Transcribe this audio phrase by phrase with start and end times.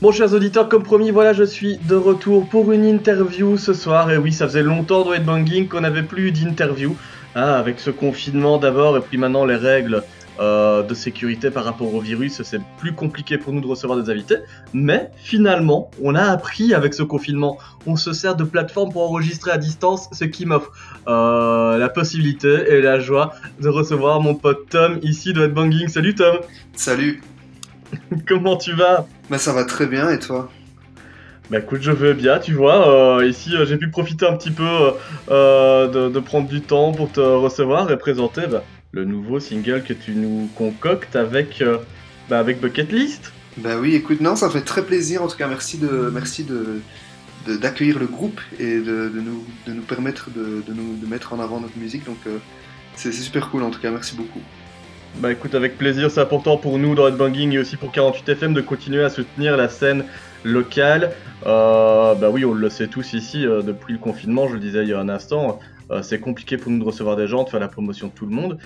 [0.00, 4.12] Bon, chers auditeurs, comme promis, voilà, je suis de retour pour une interview ce soir.
[4.12, 6.96] Et oui, ça faisait longtemps dans Headbanging qu'on n'avait plus d'interview.
[7.34, 10.02] Hein, avec ce confinement d'abord, et puis maintenant les règles
[10.40, 14.08] euh, de sécurité par rapport au virus, c'est plus compliqué pour nous de recevoir des
[14.08, 14.36] invités.
[14.72, 19.50] Mais finalement, on a appris avec ce confinement, on se sert de plateforme pour enregistrer
[19.50, 20.70] à distance, ce qui m'offre
[21.08, 25.88] euh, la possibilité et la joie de recevoir mon pote Tom ici de Headbanging.
[25.88, 26.38] Salut Tom
[26.72, 27.20] Salut
[28.28, 30.50] Comment tu vas Bah ça va très bien et toi?
[31.50, 33.18] Bah écoute, je vais bien, tu vois.
[33.18, 34.92] Euh, ici, euh, j'ai pu profiter un petit peu
[35.30, 39.82] euh, de, de, prendre du temps pour te recevoir et présenter bah, le nouveau single
[39.82, 41.64] que tu nous concoctes avec,
[42.28, 43.32] bah, avec Bucket List.
[43.56, 45.22] Bah oui, écoute, non, ça fait très plaisir.
[45.22, 46.82] En tout cas, merci de, merci de,
[47.56, 51.32] d'accueillir le groupe et de, de, nous, de nous permettre de, de, nous, de mettre
[51.32, 52.04] en avant notre musique.
[52.04, 52.18] Donc,
[52.94, 53.62] c'est super cool.
[53.62, 54.42] En tout cas, merci beaucoup.
[55.16, 58.60] Bah écoute, avec plaisir, c'est important pour nous dans Headbanging et aussi pour 48FM de
[58.60, 60.04] continuer à soutenir la scène
[60.44, 61.10] locale.
[61.44, 64.82] Euh, bah oui, on le sait tous ici, euh, depuis le confinement, je le disais
[64.82, 65.58] il y a un instant,
[65.90, 68.26] euh, c'est compliqué pour nous de recevoir des gens, de faire la promotion de tout
[68.26, 68.58] le monde.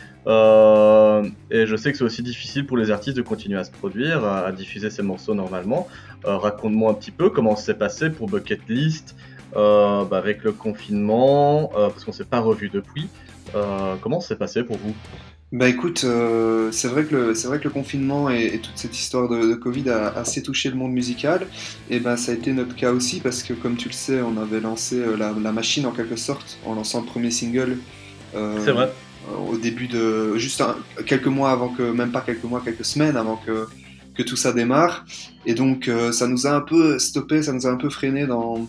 [1.50, 4.24] Et je sais que c'est aussi difficile pour les artistes de continuer à se produire,
[4.24, 5.88] à, diffuser ces morceaux normalement.
[6.24, 9.16] Raconte-moi un petit peu comment s'est passé pour Bucket List
[9.54, 13.08] bah avec le confinement, parce qu'on s'est pas revu depuis.
[14.02, 14.94] comment s'est passé pour vous?
[15.52, 18.76] Bah écoute, euh, c'est vrai que le c'est vrai que le confinement et, et toute
[18.76, 21.46] cette histoire de, de, Covid a assez touché le monde musical.
[21.90, 24.40] Et ben ça a été notre cas aussi parce que comme tu le sais, on
[24.40, 27.76] avait lancé euh, la, la machine en quelque sorte en lançant le premier single.
[28.34, 28.90] Euh, c'est vrai.
[29.46, 33.18] Au début de juste un, quelques mois avant que même pas quelques mois, quelques semaines
[33.18, 33.66] avant que
[34.14, 35.04] que tout ça démarre.
[35.44, 38.26] Et donc euh, ça nous a un peu stoppé, ça nous a un peu freiné
[38.26, 38.66] dans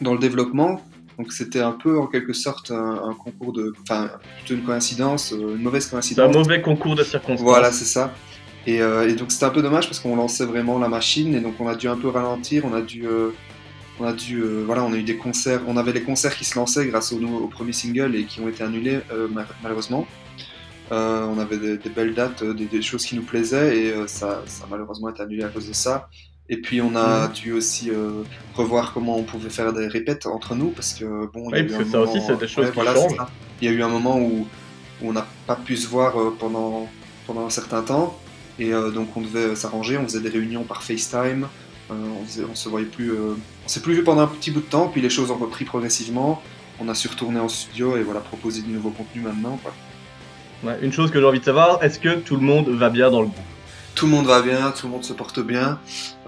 [0.00, 0.80] dans le développement.
[1.22, 5.32] Donc c'était un peu en quelque sorte un, un concours de, enfin plutôt une coïncidence,
[5.32, 6.34] euh, une mauvaise coïncidence.
[6.34, 7.40] Un mauvais concours de circonstances.
[7.40, 8.12] Voilà, c'est ça.
[8.66, 11.40] Et, euh, et, donc c'était un peu dommage parce qu'on lançait vraiment la machine et
[11.40, 13.30] donc on a dû un peu ralentir, on a dû, euh,
[14.00, 16.44] on a dû, euh, voilà, on a eu des concerts, on avait les concerts qui
[16.44, 18.98] se lançaient grâce au, au premier single et qui ont été annulés
[19.62, 20.08] malheureusement.
[20.90, 24.64] on avait des, des, belles dates, des, des, choses qui nous plaisaient et ça, ça
[24.64, 26.08] a malheureusement été annulé à cause de ça.
[26.48, 27.32] Et puis on a mmh.
[27.32, 28.22] dû aussi euh,
[28.54, 31.50] revoir comment on pouvait faire des répètes entre nous parce que bon.
[31.50, 32.12] Oui, parce que ça moment...
[32.12, 33.16] aussi c'est des choses ouais, qui voilà, changent.
[33.60, 34.46] Il y a eu un moment où,
[35.00, 36.88] où on n'a pas pu se voir euh, pendant
[37.26, 38.18] pendant un certain temps
[38.58, 39.96] et euh, donc on devait s'arranger.
[39.98, 41.46] On faisait des réunions par FaceTime.
[41.90, 43.12] on, faisait, on se voyait plus.
[43.12, 44.88] on s'est plus vu pendant un petit bout de temps.
[44.88, 46.42] Puis les choses ont repris progressivement.
[46.80, 49.58] On a su retourner en studio et voilà proposer du nouveau contenu maintenant.
[49.62, 49.72] Quoi.
[50.64, 53.10] Ouais, une chose que j'ai envie de savoir, est-ce que tout le monde va bien
[53.10, 53.44] dans le groupe?
[53.94, 55.78] Tout le monde va bien, tout le monde se porte bien.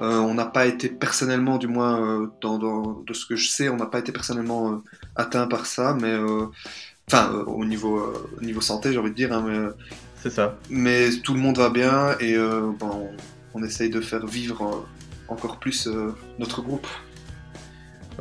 [0.02, 3.48] Euh, on n'a pas été personnellement, du moins euh, dans, dans, de ce que je
[3.48, 4.76] sais, on n'a pas été personnellement euh,
[5.16, 6.14] atteint par ça, mais
[7.08, 9.32] enfin au niveau au niveau santé, j'ai envie de dire.
[9.32, 9.84] Hein, mais
[10.22, 10.58] c'est ça.
[10.70, 13.10] Mais tout le monde va bien et bon,
[13.54, 14.86] on, on, essaye de faire vivre
[15.28, 15.88] encore plus
[16.38, 16.86] notre groupe.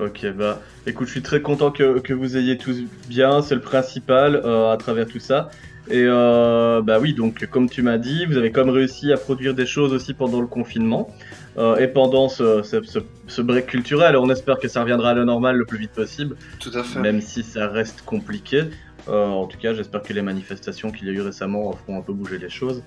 [0.02, 3.62] Ok, bah écoute, je suis très content que, que vous ayez tous bien, c'est le
[3.62, 5.50] principal à travers tout ça.
[5.90, 9.18] Et euh, bah oui, donc comme tu m'as dit, vous avez quand même réussi à
[9.18, 11.10] produire des choses aussi pendant le confinement
[11.58, 14.16] euh, et pendant ce, ce, ce, ce, break culturel.
[14.16, 16.38] On espère que ça reviendra à la normale le plus vite possible.
[16.60, 17.00] Tout à fait.
[17.00, 18.64] Même si ça reste compliqué.
[19.10, 22.02] Euh, en tout cas, j'espère que les manifestations qu'il y a eu récemment feront un
[22.02, 22.82] peu bouger les choses.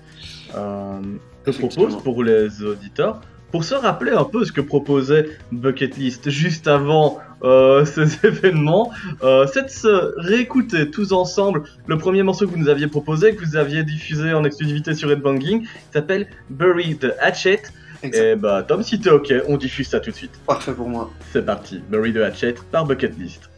[0.53, 3.21] Je propose pour les auditeurs
[3.51, 8.91] pour se rappeler un peu ce que proposait Bucket List juste avant euh, ces événements,
[9.23, 13.35] euh, c'est de se réécouter tous ensemble le premier morceau que vous nous aviez proposé,
[13.35, 17.61] que vous aviez diffusé en exclusivité sur Headbanging, qui s'appelle Bury the Hatchet.
[18.03, 18.23] Exact.
[18.23, 20.39] Et bah Tom, si t'es ok, on diffuse ça tout de suite.
[20.45, 21.11] Parfait pour moi.
[21.31, 23.49] C'est parti, Bury the Hatchet par Bucket List.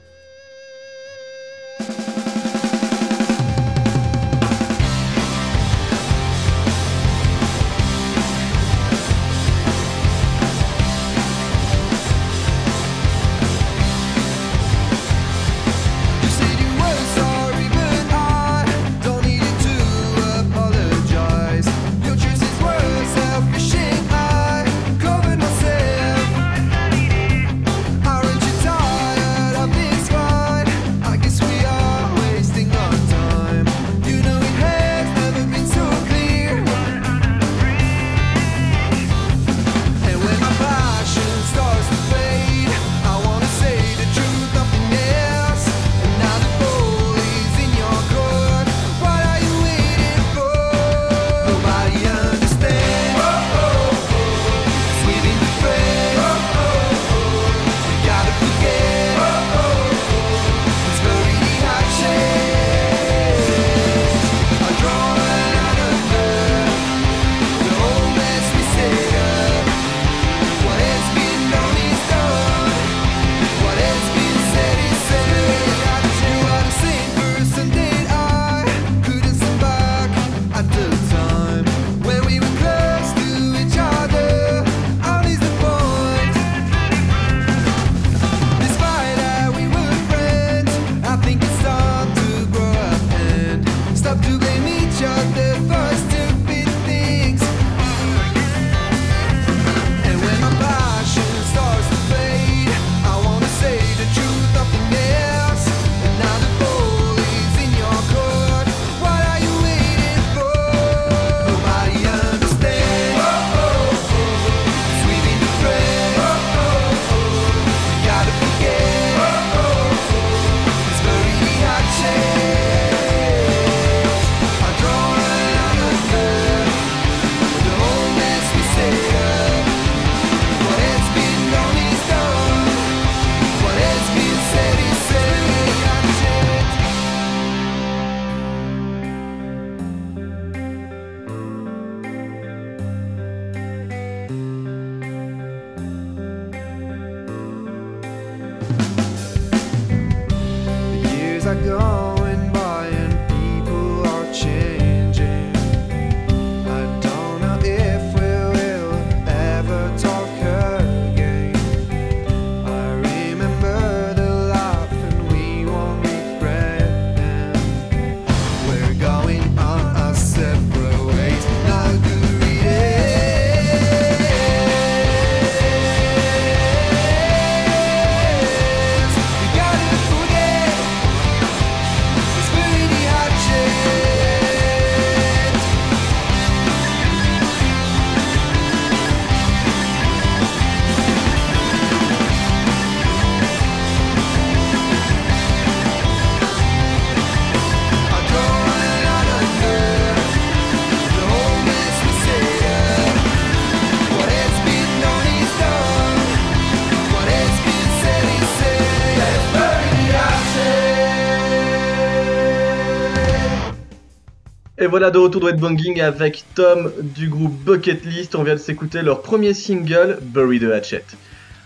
[214.88, 218.36] Voilà de retour dans Banging avec Tom du groupe Bucket List.
[218.36, 221.04] On vient de s'écouter leur premier single, Bury the Hatchet.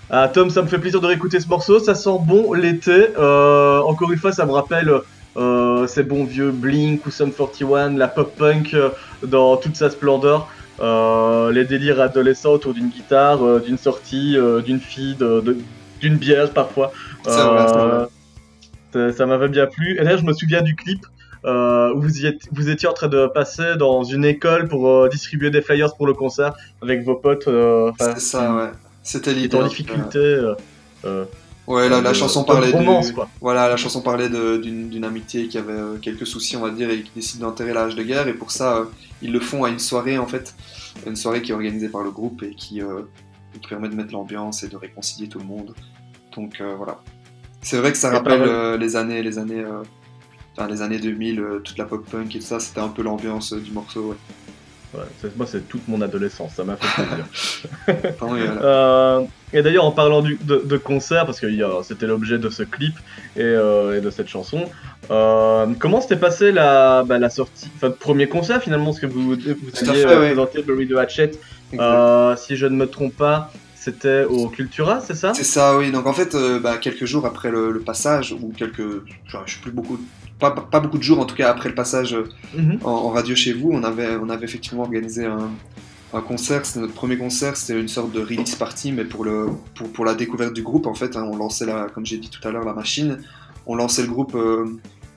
[0.09, 1.79] Ah, Tom, ça me fait plaisir de réécouter ce morceau.
[1.79, 3.09] Ça sent bon l'été.
[3.17, 4.91] Euh, encore une fois, ça me rappelle
[5.37, 8.89] euh, ces bons vieux Blink ou Sum 41, la pop punk euh,
[9.25, 10.47] dans toute sa splendeur.
[10.79, 14.35] Les délires adolescents autour d'une guitare, d'une sortie,
[14.65, 15.17] d'une fille,
[16.01, 16.91] d'une bière parfois.
[17.25, 18.09] Ça,
[18.91, 19.97] ça m'avait bien plu.
[19.99, 21.05] Et là, je me souviens du clip.
[21.45, 22.09] Où vous,
[22.51, 26.13] vous, étiez en train de passer dans une école pour distribuer des flyers pour le
[26.13, 27.49] concert avec vos potes.
[27.99, 28.71] C'est ça, ouais.
[29.01, 29.57] C'était l'idée.
[29.57, 30.53] en difficulté.
[31.65, 35.97] Ouais, la, la chanson parlait de, voilà, la chanson parlait d'une amitié qui avait euh,
[35.97, 38.27] quelques soucis, on va dire, et qui décide d'enterrer l'âge de guerre.
[38.27, 38.85] Et pour ça, euh,
[39.21, 40.55] ils le font à une soirée, en fait,
[41.07, 43.03] une soirée qui est organisée par le groupe et qui, euh,
[43.61, 45.73] qui permet de mettre l'ambiance et de réconcilier tout le monde.
[46.35, 46.99] Donc voilà.
[47.61, 49.63] C'est vrai que ça rappelle les années, les années,
[50.55, 52.59] enfin les années 2000, toute la pop punk et tout ça.
[52.59, 54.09] C'était un peu l'ambiance du morceau.
[54.09, 54.15] Ouais
[55.37, 57.25] moi, c'est toute mon adolescence, ça m'a fait plaisir.
[58.23, 61.47] Euh, et d'ailleurs, en parlant du, de, concert, parce que
[61.83, 62.95] c'était l'objet de ce clip
[63.35, 64.65] et, euh, de cette chanson,
[65.11, 69.05] euh, comment s'était passé la, bah, la sortie, enfin, le premier concert finalement, parce que
[69.05, 71.31] vous, vous aviez présenté Bury the Hatchet,
[72.37, 75.33] si je ne me trompe pas, c'était au Cultura, c'est ça?
[75.33, 75.91] C'est ça, oui.
[75.91, 79.71] Donc en fait, bah, quelques jours après le, passage, ou quelques, je ne sais plus
[79.71, 79.99] beaucoup
[80.39, 82.15] pas, beaucoup de jours, en tout cas après le passage
[82.55, 82.79] mhm.
[82.83, 85.49] en, radio chez vous, on avait, on avait effectivement organisé un,
[86.21, 86.65] concert.
[86.65, 90.05] C'était notre premier concert, c'était une sorte de release party, mais pour, le, pour, pour
[90.05, 92.51] la découverte du groupe, en fait, hein, on lançait, la, comme j'ai dit tout à
[92.51, 93.19] l'heure, la machine.
[93.65, 94.65] On lançait le groupe, euh,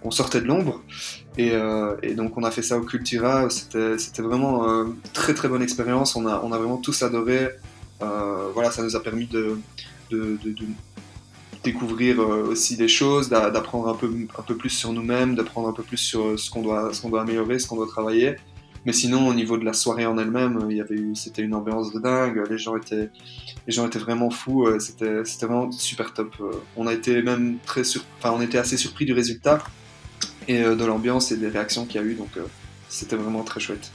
[0.02, 0.82] on sortait de l'ombre.
[1.36, 3.50] Et, euh, et, donc on a fait ça au Cultura.
[3.50, 6.16] C'était vraiment une très très bonne expérience.
[6.16, 7.50] On a, on a vraiment tous adoré.
[8.02, 9.58] Euh, voilà, ça nous a permis de,
[10.10, 10.54] de, de
[11.66, 14.08] découvrir euh, aussi des choses, d'apprendre un peu,
[14.38, 17.06] un peu plus sur nous-mêmes, d'apprendre un peu plus sur euh, ce qu'on doit, ce
[17.06, 18.36] doit améliorer, ce qu'on doit travailler.
[18.84, 22.40] Mais sinon, au niveau de la soirée en elle-même, avait c'était une ambiance de dingue.
[22.48, 23.10] Les gens étaient,
[23.66, 24.66] les gens étaient vraiment fous.
[24.66, 26.30] Euh, c'était, c'était vraiment super top.
[26.76, 29.58] On a été même très sur, enfin, on était assez surpris du résultat
[30.46, 32.14] et de l'ambiance et des réactions qu'il y a eu.
[32.14, 32.30] Donc,
[32.88, 33.90] c'était vraiment très chouette.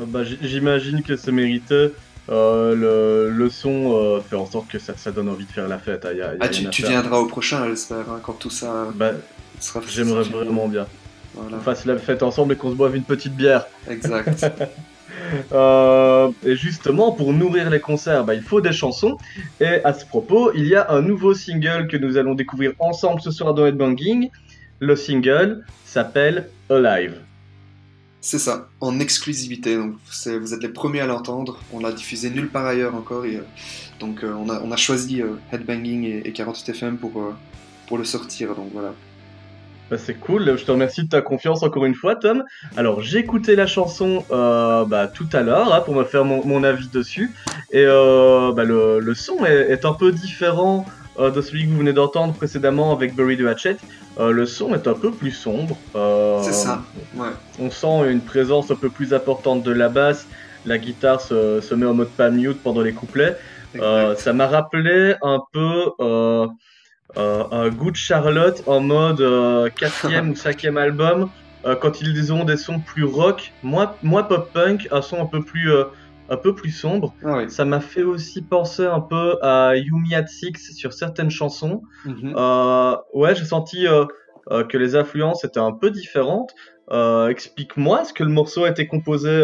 [0.00, 1.90] Ah bah, j'imagine que c'est mérité.
[2.30, 6.06] Euh, le, son euh, fait en sorte que ça, donne envie de faire la fête.
[6.06, 6.36] Hein.
[6.40, 9.12] ah, tu, viendras au prochain, j'espère, hein, quand tout ça bah,
[9.60, 10.86] sera J'aimerais vraiment bien.
[11.34, 11.56] Voilà.
[11.56, 13.66] Qu'on fasse la fête ensemble et qu'on se boive une petite bière.
[13.88, 14.46] Exact.
[15.52, 19.16] Euh, et justement, pour nourrir les concerts, bah, il faut des chansons.
[19.60, 23.20] Et à ce propos, il y a un nouveau single que nous allons découvrir ensemble
[23.20, 24.30] ce soir dans Headbanging.
[24.80, 27.20] Le single s'appelle Alive.
[28.24, 29.76] C'est ça, en exclusivité.
[29.76, 31.58] Donc vous êtes les premiers à l'entendre.
[31.74, 33.26] On l'a diffusé nulle part ailleurs encore.
[33.26, 33.42] Et, euh,
[34.00, 37.22] donc euh, on, a, choisi euh, Headbanging et, 48 FM pour,
[37.86, 38.54] pour le sortir.
[38.54, 38.94] Donc voilà.
[39.90, 42.44] Bah, c'est cool, je te remercie de ta confiance encore une fois, Tom.
[42.78, 46.88] Alors, j'ai écouté la chanson bah, tout à l'heure hein, pour me faire mon, avis
[46.88, 47.30] dessus.
[47.72, 50.86] Et bah, le, son est, un peu différent
[51.18, 53.76] de celui que vous venez d'entendre précédemment avec Bury the Hatchet.
[54.20, 55.76] Euh, le son est un peu plus sombre.
[55.96, 56.82] Euh, c'est ça.
[57.16, 57.28] Ouais.
[57.58, 60.26] On sent une présence un peu plus importante de la basse.
[60.66, 63.36] La guitare se, se met en mode pas mute pendant les couplets.
[63.76, 65.90] Euh, ça m'a rappelé un peu
[67.16, 71.28] un goût de Charlotte en mode quatrième ou cinquième album.
[71.80, 75.70] quand ils ont des sons plus rock, moins, moins pop-punk, un son un peu plus
[76.28, 77.14] un peu plus sombre.
[77.24, 81.82] Ah ça m'a fait aussi penser un peu à Yumi at Six sur certaines chansons.
[82.04, 82.34] Mhm.
[82.36, 84.04] Euh, ouais, j'ai senti euh,
[84.50, 86.54] euh, que les influences étaient un peu différentes.
[86.90, 89.42] Explique-moi, est-ce que le morceau a été composé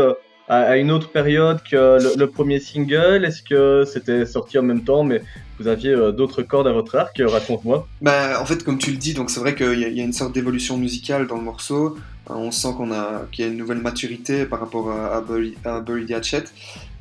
[0.50, 5.04] à, une autre période que le, premier single Est-ce que c'était sorti en même temps,
[5.04, 5.22] mais
[5.58, 7.86] vous aviez d'autres cordes à votre arc Raconte-moi.
[8.02, 10.34] Bah, en fait, comme tu le dis, donc c'est vrai qu'il y, a une sorte
[10.34, 11.96] d'évolution musicale dans le morceau.
[12.30, 15.16] Hein, on sent qu'on a qu'il y a une nouvelle maturité par rapport à,
[15.64, 16.44] à, Bury, Hatchet.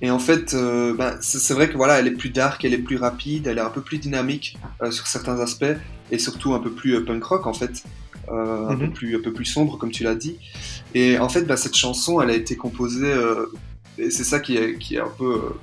[0.01, 2.77] Et en fait, euh, bah, c'est vrai que voilà, elle est plus dark, elle est
[2.77, 5.65] plus rapide, elle est un peu plus dynamique euh, sur certains aspects
[6.11, 7.83] et surtout un peu plus euh, punk rock en fait,
[8.29, 8.93] un, peu mhm.
[8.93, 10.37] plus, un peu plus sombre comme tu l'as dit.
[10.93, 13.13] Et en fait, bah, cette chanson, elle a été composée,
[13.97, 15.53] et c'est ça qui est, qui est un peu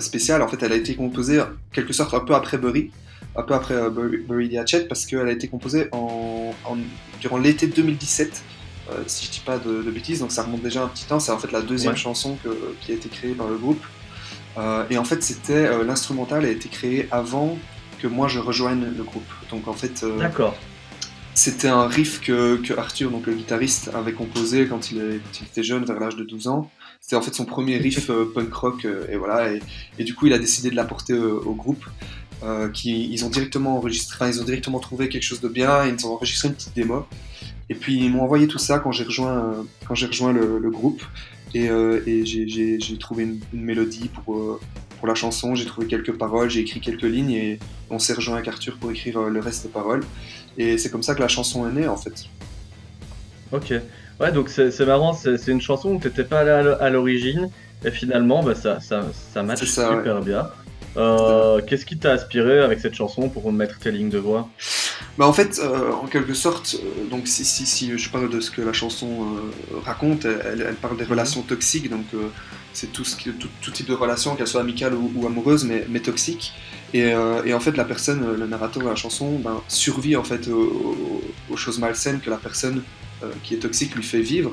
[0.00, 0.42] spécial.
[0.42, 2.90] En fait, elle a été composée quelque sorte un peu après Bury
[3.36, 6.54] un peu après Bury, Hatchet parce qu'elle a été composée en,
[7.20, 8.42] durant l'été 2017
[8.88, 11.18] euh, si je dis pas de, bêtises, donc ça remonte déjà un petit temps.
[11.18, 12.38] C'est en fait la deuxième chanson
[12.80, 13.84] qui a été créée par le groupe.
[14.58, 17.58] Euh, et en fait, c'était euh, l'instrumental a été créé avant
[17.98, 19.28] que moi je rejoigne le groupe.
[19.50, 20.56] Donc en fait, d'accord.
[21.36, 26.00] C'était un riff que, Arthur, donc le guitariste, avait composé quand il, était jeune, vers
[26.00, 26.70] l'âge de 12 ans.
[27.00, 29.52] C'était en fait son premier riff punk rock, et voilà.
[29.98, 31.84] Et, du coup, il a décidé de l'apporter au groupe.
[32.72, 36.14] qui, ils ont directement enregistré, ils ont directement trouvé quelque chose de bien, ils ont
[36.14, 37.06] enregistré une petite démo.
[37.68, 41.02] Et puis ils m'ont envoyé tout ça quand j'ai rejoint, quand j'ai rejoint le, groupe.
[41.54, 44.60] Et, et j'ai trouvé une, mélodie pour,
[44.98, 47.58] pour la chanson, j'ai trouvé quelques paroles, j'ai écrit quelques lignes et
[47.90, 50.02] on s'est rejoint avec Arthur pour écrire le reste des paroles.
[50.58, 52.24] Et c'est comme ça que la chanson est née en fait.
[53.52, 53.72] Ok.
[54.20, 57.50] Ouais, donc c'est marrant, c'est une chanson où t'étais pas là à l'origine
[57.84, 60.48] et finalement bah, ça, ça, ça match super bien.
[60.96, 64.48] Euh, qu'est-ce qui t'a aspiré avec cette chanson pour mettre tes lignes de voix?
[65.18, 68.40] Bah en fait, euh, en quelque sorte, euh, donc si, si, si, je parle de
[68.40, 69.26] ce que la chanson
[69.84, 71.10] raconte, elle, elle, parle des mhm.
[71.10, 72.06] relations toxiques, donc
[72.72, 75.64] c'est tout, ce qui, tout, tout, type de relation, qu'elle soit amicale ou, ou amoureuse,
[75.64, 76.52] mais, mais toxique.
[76.94, 77.12] Et,
[77.44, 81.22] et, en fait, la personne, le narrateur de la chanson, ben, survit en fait aux,
[81.50, 82.82] aux, choses malsaines que la personne
[83.42, 84.52] qui est toxique lui fait vivre.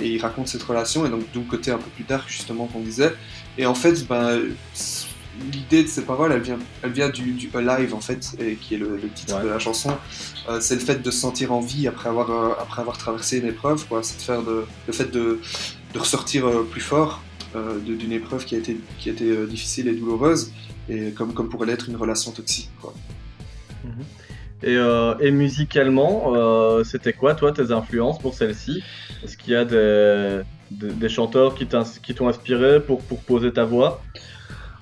[0.00, 2.66] et il raconte cette relation, et donc d'où le côté un peu plus dark justement
[2.66, 3.14] qu'on disait.
[3.58, 4.40] Et en fait, ben,
[5.52, 8.74] l'idée de ces paroles, elle vient, elle vient du, du Alive en fait, et, qui
[8.74, 9.96] est le, titre de la chanson.
[10.48, 13.38] Euh, c'est le fait de se sentir en vie après avoir, euh, après avoir traversé
[13.38, 14.02] une épreuve, quoi.
[14.02, 15.40] C'est de faire de, le fait de,
[15.92, 17.22] de ressortir euh, plus fort
[17.86, 20.50] d'une épreuve qui a été, qui a été difficile et douloureuse,
[20.88, 22.92] et comme, comme pourrait l'être une relation toxique, quoi.
[23.84, 24.04] Mhm.
[24.64, 24.76] Et,
[25.24, 26.32] et, musicalement,
[26.82, 28.82] c'était quoi, toi, tes influences pour celle-ci?
[29.22, 30.40] Est-ce qu'il y a des,
[30.72, 34.02] des, chanteurs qui t'ont inspiré pour, pour poser ta voix?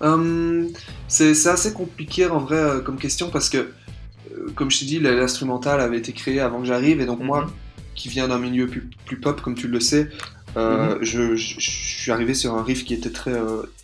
[0.02, 0.68] Euh,
[1.08, 4.98] c'est assez compliqué en vrai euh, comme question parce que, euh, comme je t'ai dit,
[4.98, 7.50] l'instrumental avait été créé avant que j'arrive et donc moi, mhm.
[7.94, 10.08] qui viens d'un milieu plus, pop comme tu le sais,
[10.56, 10.98] mhm.
[11.02, 13.34] je, suis arrivé sur un riff qui était très,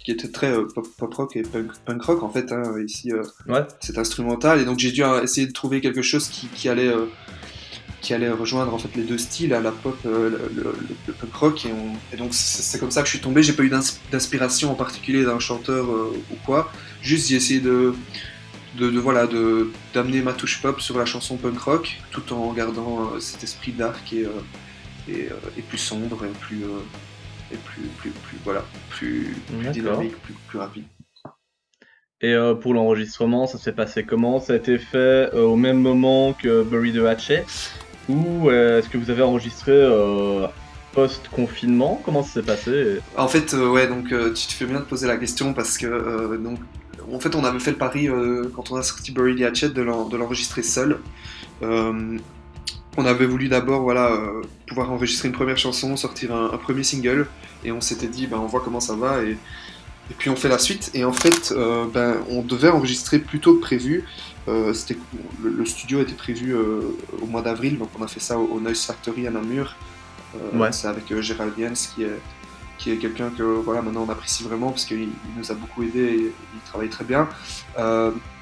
[0.04, 2.52] qui était très pop, rock et punk, rock en fait.
[2.52, 3.12] Hein, ici,
[3.80, 6.92] c'est instrumental et donc j'ai dû essayer de trouver quelque chose qui, qui allait
[8.00, 11.66] qui allait rejoindre en fait les deux styles, la pop, euh, le, punk rock,
[12.12, 13.42] et, donc c'est comme ça que je suis tombé.
[13.42, 13.70] J'ai pas eu
[14.10, 16.70] d'inspiration en particulier d'un chanteur euh, ou quoi.
[17.02, 17.94] Juste j'ai essayé de,
[18.78, 23.10] de, voilà de d'amener ma touche pop sur la chanson punk rock, tout en gardant
[23.14, 24.26] euh, cet esprit dark et,
[25.08, 26.64] et, plus sombre et plus
[27.50, 29.34] et plus, plus, plus voilà plus,
[29.72, 30.84] dynamique, plus, plus rapide.
[32.20, 34.40] Et pour l'enregistrement, ça s'est passé comment?
[34.40, 37.44] Ça a été fait au même moment que Bury the Hatchet?
[38.08, 40.46] Ou euh, est-ce que vous avez enregistré euh,
[40.92, 42.00] post-confinement?
[42.04, 43.00] Comment ça s'est passé?
[43.16, 46.36] En fait, euh, ouais, donc tu te fais bien de poser la question parce que
[46.36, 46.58] donc,
[47.12, 48.08] en fait, on avait fait le pari
[48.54, 50.98] quand on a sorti Bury the Hatchet de l'enregistrer seul.
[51.62, 54.18] on avait voulu d'abord voilà,
[54.66, 57.26] pouvoir enregistrer une première chanson, sortir un, premier single,
[57.64, 60.48] et on s'était dit, ben, on voit comment ça va, et, et puis on fait
[60.48, 60.90] la suite.
[60.94, 61.54] Et en fait,
[61.94, 64.04] ben, on devait enregistrer plus tôt que prévu,
[64.48, 64.72] euh,
[65.42, 66.80] le, studio était prévu euh,
[67.20, 69.76] au mois d'avril, donc on a fait ça au, Noise Factory à Namur.
[70.36, 72.20] Euh, c'est avec Gérald Jens qui est,
[72.78, 76.00] qui est quelqu'un que voilà, maintenant on apprécie vraiment parce qu'il nous a beaucoup aidé
[76.00, 77.28] et il travaille très bien.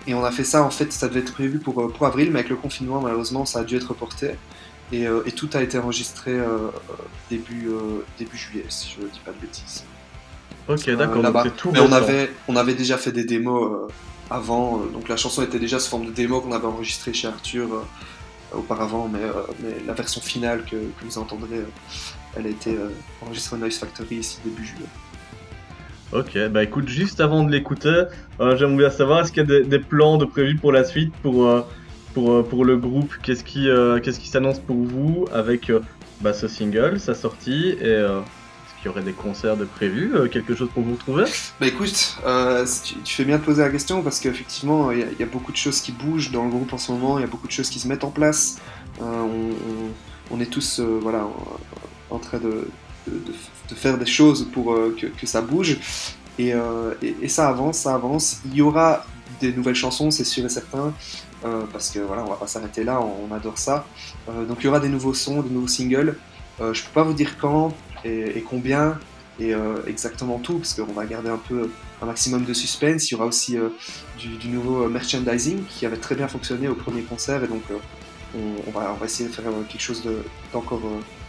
[0.07, 2.41] et on a fait ça, en fait, ça devait être prévu pour, pour avril, mais
[2.41, 4.33] avec le confinement, malheureusement, ça a dû être reporté.
[4.93, 6.39] Et, et tout a été enregistré
[7.29, 7.69] début,
[8.19, 9.85] début juillet, si je ne dis pas de bêtises.
[10.69, 11.23] Ok, d'accord.
[11.73, 13.91] mais on avait, on avait déjà fait des démos
[14.31, 14.81] avant.
[14.81, 17.69] Euh, donc la chanson était déjà sous forme de démo qu'on avait enregistré chez Arthur
[17.73, 21.63] euh, auparavant, mais, euh, mais, la version finale que, vous entendrez,
[22.37, 22.77] elle a été
[23.23, 24.87] enregistrée au Noise Factory ici début juillet.
[26.13, 28.05] Ok, bah écoute, juste avant de l'écouter,
[28.39, 31.51] j'aimerais bien savoir, est-ce qu'il y a des, plans de prévus pour la suite, pour,
[32.15, 33.13] pour, pour le groupe?
[33.25, 33.69] Qu'est-ce qui,
[34.03, 35.73] qui s'annonce pour vous avec
[36.21, 38.07] bah, ce single, sa sortie, et
[38.85, 41.25] y aurait des concerts de prévus, euh, quelque chose pour vous retrouver
[41.61, 42.67] Bah écoute, euh,
[43.05, 45.81] tu, fais bien de poser la question parce qu'effectivement, il y, a beaucoup de choses
[45.81, 47.79] qui bougent dans le groupe en ce moment, il y a beaucoup de choses qui
[47.79, 48.59] se mettent en place.
[49.01, 49.53] Euh,
[50.31, 51.27] on, est tous voilà,
[52.11, 52.69] en train de,
[53.75, 55.79] faire des choses pour que, ça bouge.
[56.39, 56.53] Et,
[57.29, 58.41] ça avance, ça avance.
[58.47, 59.07] Il y aura
[59.41, 60.93] des nouvelles chansons, c'est sûr et certain.
[61.73, 63.87] parce que voilà, on va pas s'arrêter là, on, adore ça.
[64.49, 66.17] donc il y aura des nouveaux sons, des nouveaux singles.
[66.61, 67.73] je peux pas vous dire quand,
[68.07, 68.99] et, combien
[69.39, 71.71] et euh, exactement tout, parce qu'on va garder un peu
[72.01, 73.11] un maximum de suspense.
[73.11, 73.69] Il y aura aussi euh,
[74.19, 77.77] du, nouveau merchandising qui avait très bien fonctionné au premier concert, et donc euh,
[78.67, 80.03] on, va, on, va, essayer de faire quelque chose
[80.53, 80.83] d'encore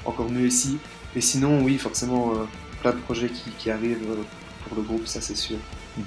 [0.05, 0.77] encore mieux ici.
[1.15, 2.33] Et sinon, oui, forcément,
[2.81, 4.07] plein de projets qui, qui arrivent
[4.67, 5.57] pour le groupe, ça c'est sûr.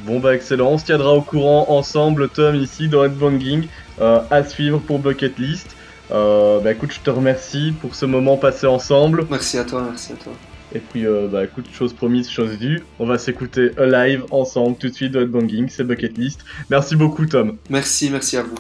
[0.05, 3.67] Bon bah excellent, on se tiendra au courant ensemble, Tom, ici dans Headbanging,
[3.99, 5.75] à suivre pour Bucket List.
[6.11, 9.27] bah écoute, je te remercie pour ce moment passé ensemble.
[9.31, 10.33] Merci à toi, merci à toi.
[10.75, 12.83] Et puis, euh, bah écoute, chose promise, chose due.
[12.99, 16.45] On va s'écouter live ensemble tout de suite de Headbanging, c'est Bucket List.
[16.71, 17.57] Merci beaucoup, Tom.
[17.69, 18.57] Merci, merci à vous.